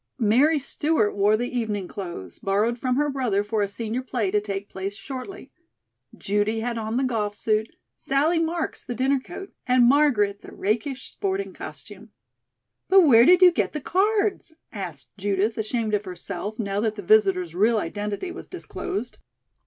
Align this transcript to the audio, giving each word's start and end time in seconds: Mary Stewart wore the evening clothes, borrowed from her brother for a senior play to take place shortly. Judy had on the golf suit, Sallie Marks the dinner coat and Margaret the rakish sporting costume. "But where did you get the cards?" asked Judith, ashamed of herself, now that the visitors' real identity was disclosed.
Mary 0.17 0.57
Stewart 0.57 1.15
wore 1.15 1.37
the 1.37 1.55
evening 1.55 1.87
clothes, 1.87 2.39
borrowed 2.39 2.79
from 2.79 2.95
her 2.95 3.07
brother 3.07 3.43
for 3.43 3.61
a 3.61 3.67
senior 3.67 4.01
play 4.01 4.31
to 4.31 4.41
take 4.41 4.67
place 4.67 4.95
shortly. 4.95 5.51
Judy 6.17 6.61
had 6.61 6.75
on 6.75 6.97
the 6.97 7.03
golf 7.03 7.35
suit, 7.35 7.75
Sallie 7.95 8.39
Marks 8.39 8.83
the 8.83 8.95
dinner 8.95 9.19
coat 9.19 9.53
and 9.67 9.85
Margaret 9.85 10.41
the 10.41 10.53
rakish 10.53 11.07
sporting 11.11 11.53
costume. 11.53 12.09
"But 12.89 13.01
where 13.03 13.25
did 13.25 13.43
you 13.43 13.51
get 13.51 13.73
the 13.73 13.79
cards?" 13.79 14.55
asked 14.71 15.15
Judith, 15.19 15.55
ashamed 15.59 15.93
of 15.93 16.05
herself, 16.05 16.57
now 16.57 16.79
that 16.79 16.95
the 16.95 17.03
visitors' 17.03 17.53
real 17.53 17.77
identity 17.77 18.31
was 18.31 18.47
disclosed. 18.47 19.19